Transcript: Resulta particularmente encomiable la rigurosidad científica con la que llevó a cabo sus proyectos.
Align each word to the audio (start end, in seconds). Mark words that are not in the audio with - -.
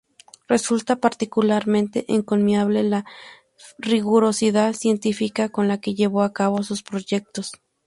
Resulta 0.47 0.95
particularmente 0.95 2.05
encomiable 2.07 2.81
la 2.81 3.05
rigurosidad 3.77 4.73
científica 4.73 5.49
con 5.49 5.67
la 5.67 5.79
que 5.79 5.93
llevó 5.93 6.23
a 6.23 6.33
cabo 6.33 6.63
sus 6.63 6.81
proyectos. 6.81 7.51